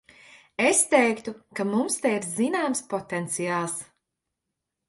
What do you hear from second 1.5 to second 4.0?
ka mums te ir zināms potenciāls.